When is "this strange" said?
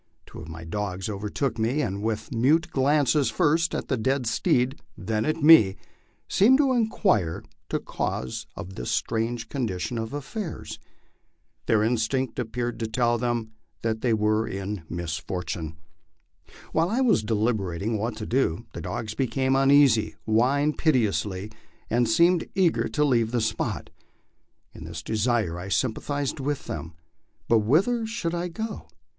8.73-9.47